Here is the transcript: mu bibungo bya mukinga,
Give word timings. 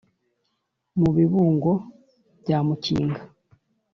mu 0.99 1.09
bibungo 1.15 1.71
bya 2.41 2.59
mukinga, 2.67 3.21